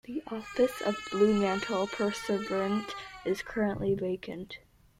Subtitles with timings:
[0.05, 2.91] The office of Bluemantle Pursuivant
[3.23, 4.57] is currently vacant.